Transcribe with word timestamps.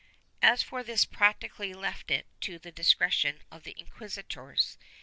"^ 0.01 0.03
As 0.41 0.65
this 0.87 1.05
practically 1.05 1.75
left 1.75 2.09
it 2.09 2.25
to 2.39 2.57
the 2.57 2.71
discretion 2.71 3.41
of 3.51 3.65
the 3.65 3.75
inquisitors. 3.77 4.79